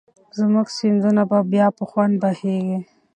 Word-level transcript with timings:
زموږ 0.39 0.67
سیندونه 0.77 1.21
به 1.29 1.39
بیا 1.51 1.67
په 1.77 1.83
خوند 1.89 2.13
بهېږي. 2.21 2.79